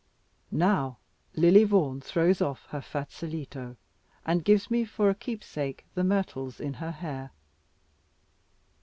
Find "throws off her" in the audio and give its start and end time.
2.01-2.81